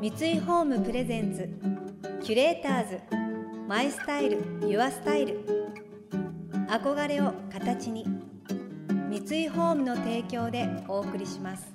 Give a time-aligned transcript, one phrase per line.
[0.00, 1.46] 三井ホームプレゼンツ
[2.24, 3.00] キュレーターズ
[3.68, 5.44] マイスタイルユアスタイル。
[6.70, 8.06] 憧れを形に
[9.10, 11.70] 三井ホームの提供でお送りします。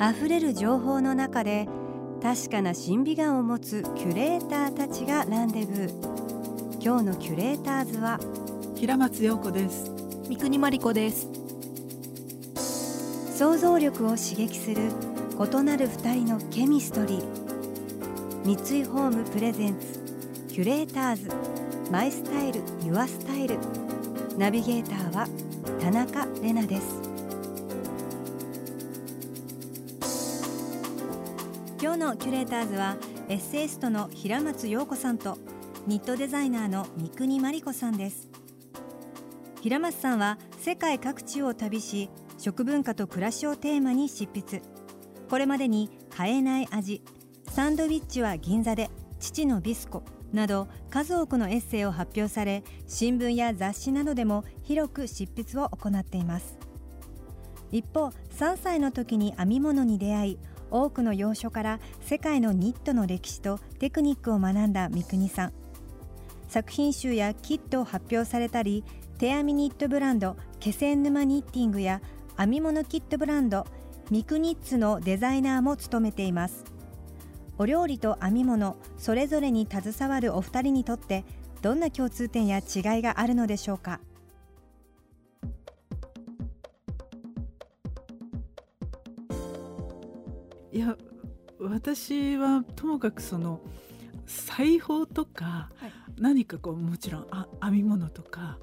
[0.00, 1.66] 溢れる情報の中で
[2.22, 6.80] 確かな審美眼を持つキュレーターたちがランデブー。
[6.80, 8.20] 今日のキュレーターズは
[8.76, 9.90] 平松陽子です。
[10.28, 11.37] 三国真理子です
[13.38, 14.90] 想像力を刺激する
[15.38, 18.44] 異なる二人のケミストリー。
[18.44, 20.00] 三井ホームプレゼンツ
[20.48, 21.30] キュレーターズ。
[21.88, 23.56] マイスタイルユアスタイル。
[24.36, 25.28] ナビゲーターは
[25.80, 27.00] 田中れなです。
[31.80, 32.96] 今日のキュレーターズは
[33.28, 35.38] エッセイストの平松陽子さんと
[35.86, 38.28] ニットデザイナーの三国真理子さんです。
[39.60, 44.62] 平松さんは世界各地を旅し食文化と暮らしをテーマに執筆。
[45.28, 47.02] これまでに買えない味
[47.50, 56.56] サンドウィッチは銀座で父のビスコなど数多くのエッセイを発表され新聞や雑誌などでも広く執筆を行っています。
[57.72, 60.38] 一方3歳の時に編み物に出会い
[60.70, 65.52] 多くの洋書から世界のニットの歴史とテクニックを学んだ三國さん。
[66.48, 68.84] 作品集やキットを発表されたり
[69.18, 72.00] 手編みニットブランド気仙沼ニッティングや
[72.38, 73.66] 編み物キットブランド
[74.12, 76.64] ミクニッツのデザイナーも務めています。
[77.58, 81.24] お料理と編み物それぞれに携わるお二人にとって
[81.62, 82.60] どんな共通点や違
[83.00, 83.98] いがあるのでしょうか？
[90.72, 90.96] いや
[91.58, 93.60] 私はともかくその
[94.26, 98.58] 裁縫とか、はい、何かこうもちろんあ編み物とか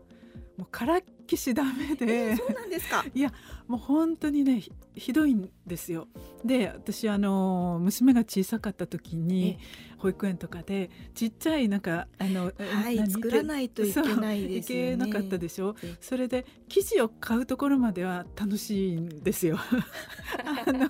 [0.55, 3.05] もうからっきしダメで、えー、そうなんですか。
[3.13, 3.33] いや
[3.67, 4.63] もう本当にね
[4.95, 6.07] ひどいんですよ。
[6.43, 9.57] で私あの娘が小さかった時に
[10.05, 14.91] 保育園とかでちっちゃいなんかあの、はい、作らないといけないですよね。
[14.91, 15.75] いけなかったでしょ？
[15.99, 19.57] それで生地を買うところまでは楽しいんですよ。
[20.67, 20.88] あの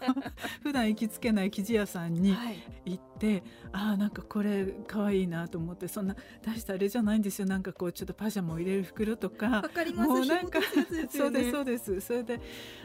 [0.64, 2.36] 普段行きつけない生地屋さんに
[2.86, 6.16] 行って、はい、ああなんかこれ可愛いなと思ってそんな
[6.46, 7.48] 出したあれじゃないんですよ。
[7.48, 9.48] なんかこうちょっとパジャマを入れる袋とか。
[9.48, 10.10] わかります。
[10.10, 10.66] もうなんか、ね、
[11.10, 12.02] そうですそうです。
[12.02, 12.42] それで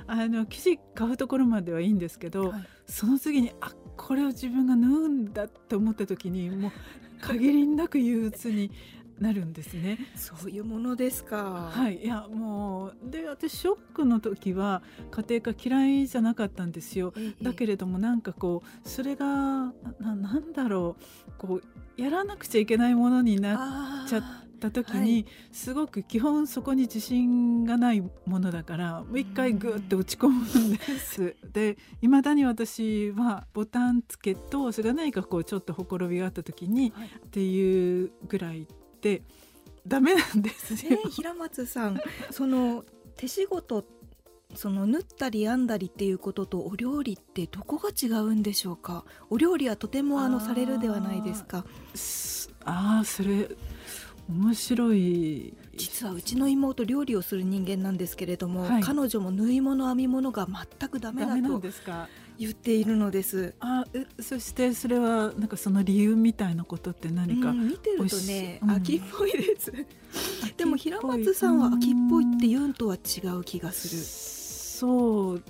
[0.06, 6.72] あの生地買うところまではいいんですけど、はい、その次にあこれを自分が縫うんだと思った時にもう
[7.20, 8.70] 限りなく憂鬱に
[9.20, 9.98] なるんですね。
[10.16, 11.70] そういうものですか。
[11.70, 17.12] はい、いやもうで私ショックの時は家庭科嫌いじゃなかったんですよ。
[17.42, 20.96] だけれどもなんかこうそれがななんだろ
[21.28, 24.22] うこうやらなくちゃいけないものになっちゃっ
[24.60, 31.34] た時に、はい、すごく基本そこに自信がないものだからもう一回グーって落ち込むんです。
[31.52, 38.68] でいまだに私はボタンつけとそれが何かこうちょっとほころびがあった時に、はい、っていうぐらい
[39.00, 39.22] で
[39.86, 40.98] ダメなんですよ。
[41.10, 41.98] 平松さん
[42.30, 42.84] その
[43.16, 43.84] 手仕事
[44.54, 49.04] その縫ったり編んだりっていうこととお料理ってどこが違うんでしょうか？
[49.30, 51.64] お料理はとてもあのされるではないですか？
[52.64, 53.48] ああそれ
[54.30, 55.54] 面白い。
[55.76, 61.62] 実はうちの妹料理をする人間なんですけれども、はい、彼女も縫い物編み物が全くダメだと
[62.38, 63.54] 言っているのです。
[63.60, 63.84] あ
[64.20, 69.72] そしてそれはなんかその理由みたいなことって何か、うん、見てるとね、うん、秋っぽいです。
[70.56, 75.42] でも平松さんは秋っぽいって言うとは違う気がする、そう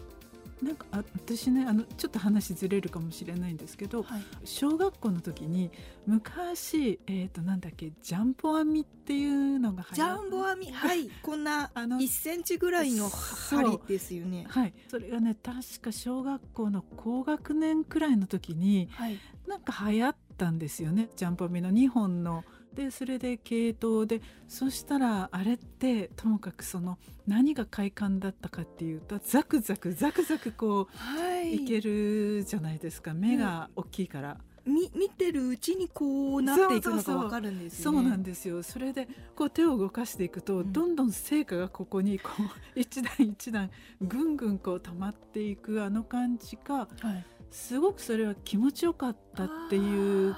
[0.62, 5.70] なんかあ私ねあのちょっと話ずれるかもしれないんですけど、はい、小学校の時に
[6.06, 11.08] 昔、えー、となんだっけジャンボ編みっていうのがジャンボ編みはい。
[11.22, 14.44] こんなあの1センチぐらいの針ですよね。
[14.48, 14.74] はい。
[14.88, 21.08] それがね確か小学校の高学年くらいの時に、はい、なんか流行ったんですよね。
[21.16, 22.44] ジャンボ編みの2本の
[22.74, 33.14] でそれで系統でそしたらあれってともかくその何が快感だったかっていうとザクザクザクザクこう、はい、いけるじゃないですか。
[33.14, 34.38] 目が大きいから。
[34.66, 38.62] み見てるうちにこうなっていくのがわかるんです、ね、そうなんですよ。
[38.62, 42.42] それでこう手を動かしていくと、うん、どんどん成果がここにこう
[42.78, 43.70] 一段一段
[44.00, 50.34] ぐんぐんこう溜まっていくあの感じが、はい、すごくそれは気持ちよかったっていう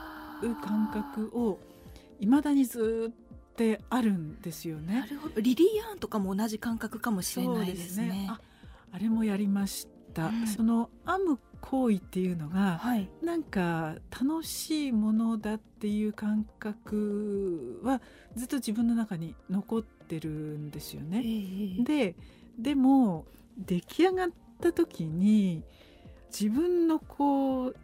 [0.62, 1.58] 感覚を
[2.22, 5.00] いまだにずっとあるんですよね。
[5.00, 8.06] なるほどリリー・アンとかも同じ感覚かもしれないですね。
[8.06, 8.40] すねあ
[8.92, 18.00] あれもやりました、うん、その編む行為っていうのが、はい、なんか楽しいものだっていう感覚は
[18.36, 21.18] ずっと自分の中に残ってるんですよね。
[21.18, 22.14] えー、で
[22.56, 23.26] でも
[23.58, 24.30] 出来上がっ
[24.60, 25.64] た時に
[26.30, 27.76] 自分のこう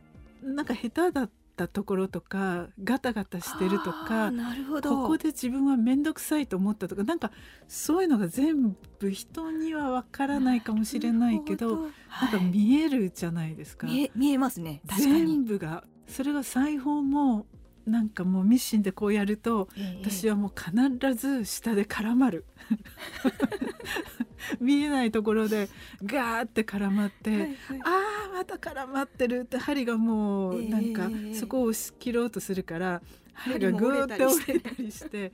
[0.42, 4.90] なんか下手だったところとかガタガタしてるとかなるほど。
[4.90, 7.32] ここで自分は面倒くさいと思ったとかなんか
[7.66, 13.86] そういうのが全部人にはわからないかもしれないけどなんか見えるじゃないですか。
[13.86, 14.80] 見え見えますね。
[14.86, 15.84] 確か全に部が。
[16.06, 17.46] それが裁縫も
[17.86, 19.68] なんかもうミシンでこうやると
[20.02, 22.44] 私はもう必ず下で絡まる
[24.60, 25.68] 見えないところで
[26.04, 27.56] ガーって絡まって、はいはい。
[27.84, 31.34] あーまた絡まってるって針がもうええなんかええ。
[31.34, 33.02] そこを押し切ろうとするから
[33.34, 34.24] 針が針もグーって。
[34.24, 35.32] 折れたりして折れたりして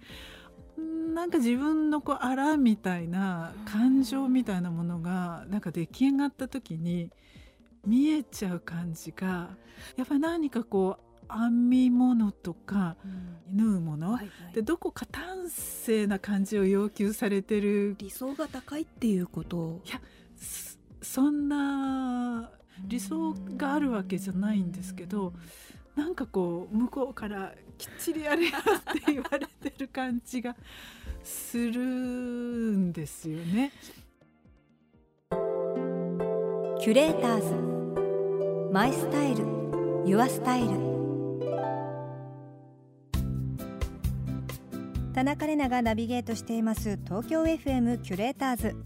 [1.14, 7.10] なんか自分のこうあらみたいな感情みたいなものがなんか出来上がった時に
[7.86, 9.56] 見えちゃう感じが
[9.96, 12.96] やっぱり何かこう編み物とか
[13.52, 14.54] 縫うもの、はいはい。
[14.54, 17.96] でどこか端正な感じを要求されてる。
[17.98, 19.80] 理想が高いっていうこと。
[20.36, 22.50] そそんな
[22.86, 25.32] 理想があるわけじゃないんですけど
[25.94, 30.56] なんかこう向こうからきっちりやれよって言われてる感じが
[31.22, 33.72] するんですよね。
[36.80, 38.72] キュレーターズ。
[38.72, 39.44] マイスタイル。
[40.06, 40.93] ユアスタイル
[45.24, 46.98] 田中れながナビゲートしています。
[47.02, 48.76] 東京 FM キュレーターズ。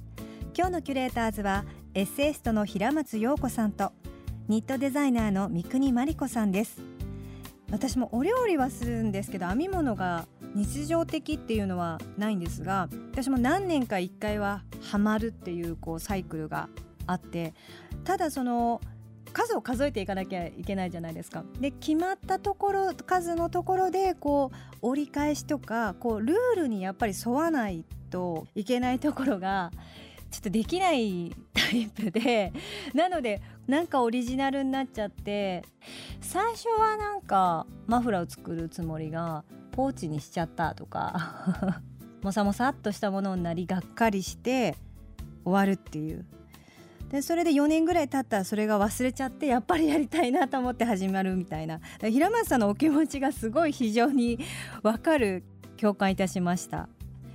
[0.56, 1.64] 今日のキュレーターズは
[1.94, 3.90] エッセイストの平松陽子さんと
[4.46, 6.81] ニットデザイナーの三國真理子さんです。
[7.73, 16.69] 私もお料理はするんですけど編み物が日常的っていうのはないんですが私も何年か1回はハマるっていうこうサイクルが
[17.08, 17.52] あって
[18.05, 18.81] ただその
[19.38, 21.44] 数を数えていかなきゃいけないじゃないですか。
[21.61, 29.70] で決まったところ数のところでこう折り返しとかこうルールにやっぱり沿わないといけないところが
[30.32, 32.52] ちょっとできないタイプで
[32.94, 35.64] なのでなんかオリジナルになっちゃって
[36.20, 41.81] 最初はなんかマフラーを作るつもりがポーチにしちゃったとか
[42.23, 44.75] もさもさっとしたものになりがっかりして
[45.44, 46.26] 終わるっていう
[47.10, 51.81] でそれで4年ぐらい経ったらそれが忘れちゃってやっぱりやりたいなと思って始まるみたいな。
[52.00, 54.38] 平松さんのお気持ちがすごい非常に
[54.82, 55.43] わかる
[55.78, 56.88] 共感いたしました。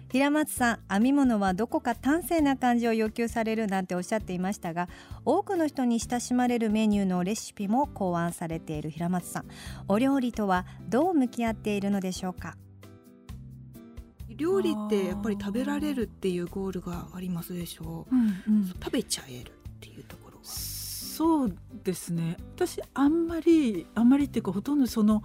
[0.10, 4.88] 平松さん編み物はどこか端正な感じを要求されるなんておっしゃっていましたが
[5.25, 9.46] 多くの人に親しまれるメニューのレシピも考案されている平松さん。
[9.88, 12.56] お料理とはどう向き合っているのでしょうか？
[14.36, 18.68] 料理ってやっぱり食べられるっていうゴールがありますでしょう、うんうん。
[18.68, 19.52] 食べちゃえる
[21.13, 22.38] そうですね。
[22.56, 25.21] 私あんまりあんまりっていうかほとんどその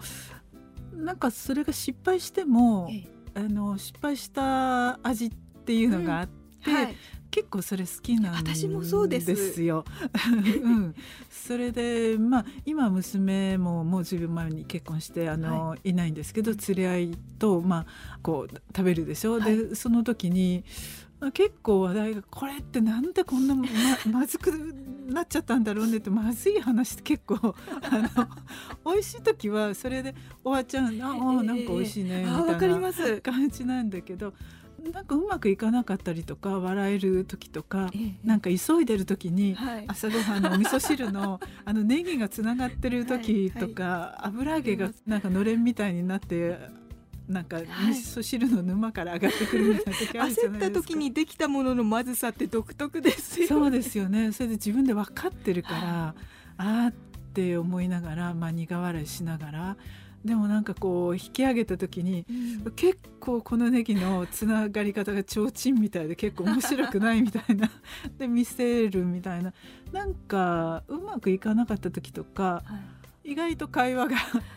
[0.93, 3.05] なんかそれが失敗してもえ
[3.35, 5.31] あの失敗した味っ
[5.65, 6.29] ていうのがあっ
[6.63, 6.97] て、はい、
[7.31, 9.63] 結構それ好きなんです私もそうです。
[9.63, 9.85] よ。
[10.63, 10.95] うん、
[11.31, 19.39] それでまあ今娘ももうずいぶん前に結婚してあの、い、ないんですけど連れ合いとまあこう食べるでしょ。
[19.39, 19.57] はい。
[19.57, 23.65] でその時にまあ結構話題がこれってなんでこんなま
[24.11, 24.53] まずく
[25.09, 27.37] なっちゃったんだろうねってまずい話って結構
[27.83, 27.99] あ
[28.85, 33.21] の美味しい時はそれで終わっちゃうああなんか美味しいねみたいなります。
[33.21, 34.33] 感じなんだけど
[34.93, 39.85] なんかうまくいかなかったりとか笑える時とかええなんか急いでる時にはい。
[39.89, 46.59] 朝ごはんのお味噌汁の あのネギがつながってる時とか油揚げがなんかのれんみたいになって
[47.29, 50.89] なんか味噌汁の沼から上がってくるみたいな時あるじゃ焦ったないですか。
[50.89, 54.33] 時にできたもののまずさって独特ですよそうですよね。
[54.33, 56.15] それで自分で分かってるから
[56.57, 56.93] あーっ
[57.35, 59.77] て思いながら、まあ、苦笑いしながら
[60.25, 62.25] でもなんかこう引き上げた時に
[62.65, 62.73] うん。
[62.73, 67.71] 結構このネギのつながり方が提灯みたいで結構面白くないみたいな。
[68.19, 69.53] で見せるみたいな。
[69.93, 72.63] なんかうまくいかなかった時とか
[73.29, 74.17] 意外と会話が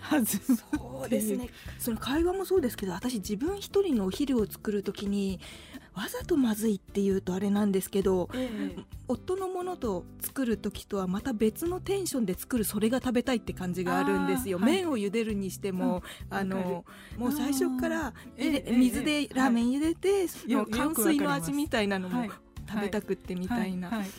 [0.10, 1.50] 弾むそうですね。
[1.78, 5.42] その会話もそうですけど私自分一人のお昼を作る時に
[5.94, 8.30] わざとまずいっていうとあれなんですけど
[9.10, 14.72] 夫のものと作る時とはまた別のテンションで作るそれが食べたいって感じがあるんですよ、はい。
[14.72, 16.86] 麺を茹でるにしても、あわの
[17.18, 22.32] もう最初からえ水でラーメン茹でて、そのよよくわ乾水の味みたいなのもはい
[22.70, 24.10] 食べたくってみたいな、はいはい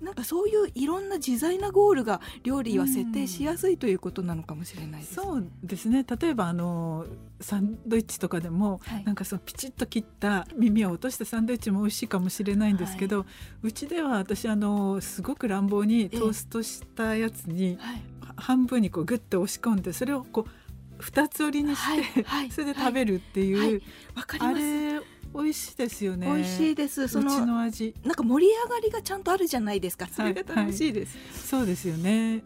[0.00, 6.04] なんかそういういろんな自在なゴールが料理は設定しやすいということなのかもしれないです、そうですね。
[6.20, 7.06] 例えばあの
[7.40, 9.04] サンドイッチとかでも、はい。
[9.04, 13.26] なんかそのピチッと切った耳を落としたサンドイッチも美味しいかもしれないんですけど、
[13.62, 18.02] うちでは私あのすごく乱暴にトーストしたやつに、はい。
[18.36, 20.50] 半分にこうグッと押し込んでそれをこう
[20.98, 22.42] 二つ折りにして、はい。
[22.42, 22.50] はい。
[22.50, 23.82] それで食べるっていう、はい。
[24.14, 24.60] わかりあます。
[24.60, 24.89] れ
[25.34, 26.26] 美味しいですよね。
[26.26, 27.08] 美味しいです。
[27.08, 27.94] そのの味。
[28.04, 30.06] なんか盛り上がりがちゃんとあるじゃないですか。
[30.08, 32.42] それが楽しいです、はいはい、そうですよね。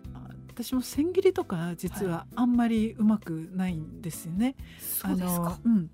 [0.48, 4.54] 私も千切りとか実はあんまりうまくないんですよね、
[5.02, 5.90] はい、あのうん。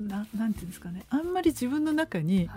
[0.00, 1.04] ななんていうんですかね。
[1.10, 2.48] あんまり自分の中に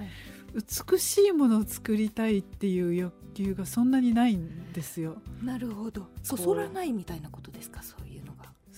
[0.89, 5.21] 美しいものを作りたいっていう欲求がそんなにないんですよ。
[5.43, 6.07] なるほど。
[6.23, 7.83] そそらないみたいなことですか？
[7.83, 8.10] そういう。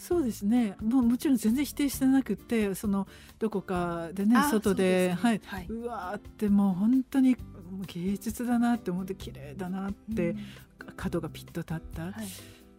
[0.03, 0.75] そうですね。
[0.81, 3.07] もうもちろん全然否定してなくてその
[3.39, 7.37] どこかでね外で、ね、はい、はい、うわーってもう本当に
[7.87, 10.37] 芸術だなって思って綺麗だなって、うん、
[10.97, 12.13] 角がピッと立った、はい、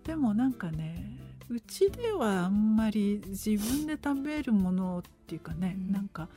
[0.06, 6.28] でもなんかねうちではあんまり自分で食べるものっていうかね、うん、なんか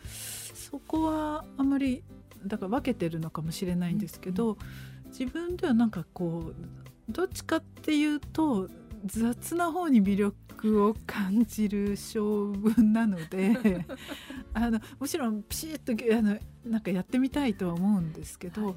[0.53, 2.01] そこはあんまり
[2.45, 8.69] だから分けてるのかもしれないんですけど、うん、自分ではなんかこうどっちかっていうと
[9.05, 13.85] 雑な方に魅力を感じる性分なので
[14.53, 18.75] あのもちろんピシッとあのなんかやってみたいとは思うんですけど、はい、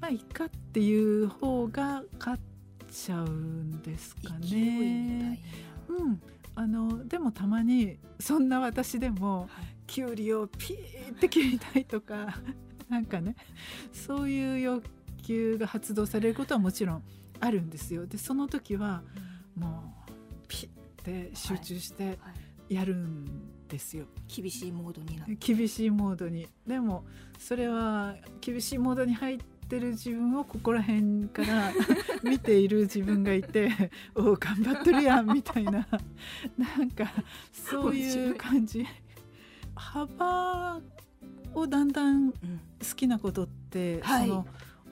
[0.00, 2.42] まあいいかっていう方が勝っ
[2.90, 5.40] ちゃうんですかね。
[5.88, 6.20] うん、
[6.54, 12.40] あのでもたまにそんな私でも、はい、きゅうりをピーって切りたいとか
[12.88, 13.36] なんかね
[13.92, 14.84] そういう欲
[15.22, 17.02] 求が発動されることはもちろん
[17.40, 18.06] あるんですよ。
[18.06, 19.02] でその時は
[19.56, 20.10] もう
[20.48, 22.18] ピッて集中して
[22.68, 24.04] やるんですよ。
[24.04, 25.54] はいはい、厳しいモードになって。
[25.54, 26.48] 厳しいモードに。
[26.66, 27.04] でも
[27.38, 31.72] それは厳しいモードに入ってる自分をここら辺から
[32.22, 33.70] 見ている自分がいて
[34.14, 35.86] おお頑張ってるやんみたいな。
[36.56, 37.10] なんか
[37.52, 38.86] そういう感じ。
[39.74, 40.80] 幅
[41.54, 42.36] をだんだん好
[42.94, 44.46] きなことって、うん、その、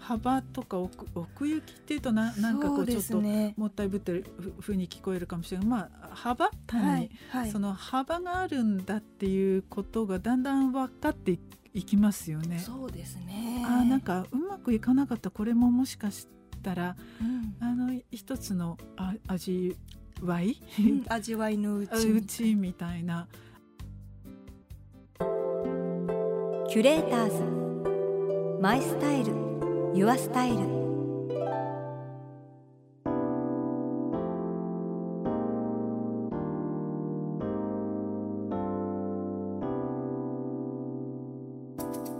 [0.07, 4.25] 幅とか奥奥行きっていうとななんかこうちょっともったいぶってる
[4.61, 5.67] ふうに聞こえるかもしれない。
[5.67, 6.51] まあ幅？
[6.67, 11.39] 単に、はいはい、その幅があるんだっていうことがだんだん分かってい
[11.73, 12.59] いきますよね。
[12.59, 13.65] そうですね。
[13.67, 15.31] あなんかうまくいかなかった。
[15.31, 16.29] これももしかし
[16.63, 19.77] たら、うん、あの一つのあ味
[20.23, 22.09] わい、うん、味わいのうち。
[22.09, 23.27] うちみたいな。
[26.69, 27.65] キュレーターズ。
[28.61, 29.54] マイスタイル
[29.97, 30.57] ユアスタイル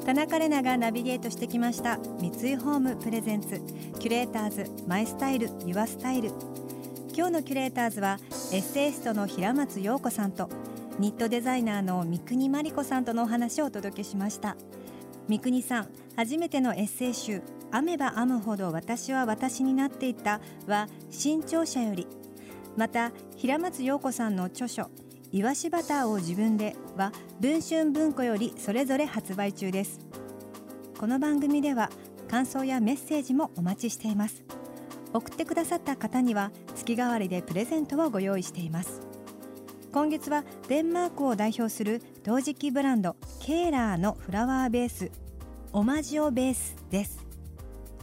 [0.07, 1.99] 田中れながナビゲートしてきました。
[2.21, 3.61] 三井ホームプレゼンツ。
[3.99, 6.29] キュレーターズマイスタイルユアスタイル
[7.13, 8.19] 今日のキュレーターズは
[8.53, 10.49] エッセイストの平松陽子さんと
[11.01, 14.57] ニットデザイナーの三國真理子さんとのお話をお届けしました。
[15.27, 17.43] 三國さん初めてのエッセイ集
[17.75, 22.07] 編めば編むほど私は私になっていったは新潮社より。
[22.77, 24.91] また平松陽子さんの著書
[25.33, 29.99] いわしバターを自分では文春文庫よりそれぞれ発売中です。
[31.01, 31.91] この番組では
[32.29, 34.45] 感想やメッセージもお待ちしています。
[35.13, 39.03] 送ってくださった方には月替わりでプレゼントをご用意しています。
[39.93, 45.11] 今月はデンマークを代表する陶磁器ブランドケーラーのフラワーベース
[45.73, 47.24] オマジオベースです。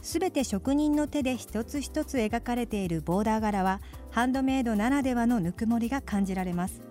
[0.02, 3.80] すべて職人の手で一つ一つ描かれているボーダー柄は
[4.10, 6.82] ハンドメイドならではのぬくもりが感じられます。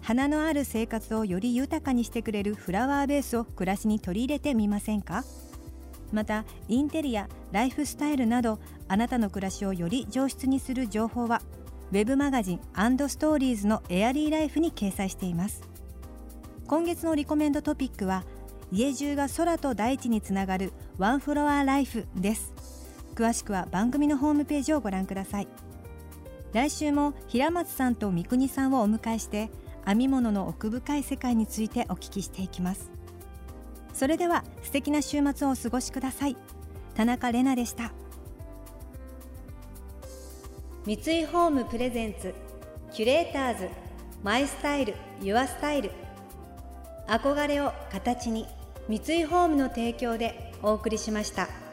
[0.00, 5.24] 花のある生活をより豊かにしてくれるフラワーベースを暮らしに取り入れてみませんか？
[6.10, 11.42] またインテリアライフスタイルなどあなたの暮らしをより上質にする情報は
[11.92, 15.62] ウェブマガジンストーリーズのエアリーライフに掲載しています。
[16.66, 18.24] 今月のリコメンドトピックは
[18.70, 22.52] 家中が空と大地につながるワンフロアライフです。
[23.14, 25.48] 詳しくは番組のホームページをご覧ください。
[26.52, 29.50] 来週も平松さんと三國さんをお迎えして
[29.86, 32.90] 編み物の奥深い世界についてお聞きしていきます。
[33.94, 36.36] それでは素敵な週末をお過ごしください。
[36.94, 37.92] 田中れなでした。
[40.84, 42.34] 三井ホームプレゼンツ
[42.92, 43.68] キュレーターズ
[44.22, 45.90] マイスタイルユアスタイル。
[47.06, 48.46] 憧れを形に。
[48.88, 51.67] 三井ホームの提供でお送りしました。